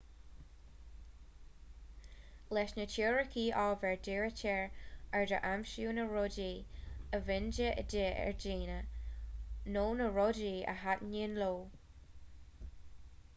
[2.57, 4.63] leis na teoiricí ábhair dírítear
[5.19, 8.79] aird ar aimsiú na rudaí a bhíonn de dhíth ar dhaoine
[9.79, 11.55] nó na rudaí a thaitníonn leo